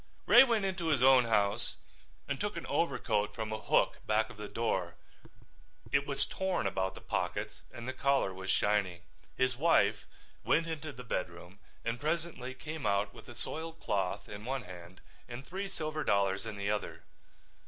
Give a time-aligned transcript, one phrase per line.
[0.25, 1.75] Ray went into his own house
[2.27, 4.95] and took an overcoat from a hook back of the door.
[5.91, 9.01] It was torn about the pockets and the collar was shiny.
[9.37, 10.07] His wife
[10.43, 15.01] went into the bedroom and presently came out with a soiled cloth in one hand
[15.29, 17.03] and three silver dollars in the other.